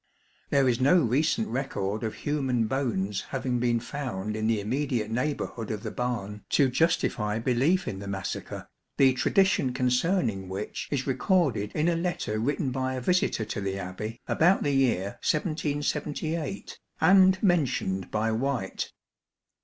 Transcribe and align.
There 0.49 0.67
is 0.67 0.81
no 0.81 0.99
recent 1.03 1.47
record 1.49 2.01
of 2.03 2.15
human 2.15 2.65
bones 2.65 3.21
having 3.29 3.59
been 3.59 3.79
found 3.79 4.35
in 4.35 4.47
the 4.47 4.59
immediate 4.59 5.11
neighbour 5.11 5.45
hood 5.45 5.69
of 5.69 5.83
the 5.83 5.91
barn 5.91 6.43
to 6.57 6.69
justify 6.69 7.37
belief 7.37 7.87
in 7.87 7.99
the 7.99 8.07
massacre, 8.07 8.67
the 8.97 9.13
tradition 9.13 9.73
concerning 9.73 10.49
which 10.49 10.87
is 10.89 11.05
recorded 11.05 11.71
in 11.75 11.87
a 11.87 11.95
letter 11.95 12.39
written 12.39 12.71
by 12.71 12.95
a 12.95 12.99
visitor 12.99 13.45
to 13.45 13.61
the 13.61 13.77
Abbey 13.77 14.19
about 14.27 14.63
the 14.63 14.71
year 14.73 15.19
1778, 15.21 16.79
and 16.99 17.43
mentioned 17.43 18.09
by 18.09 18.31
White. 18.31 18.91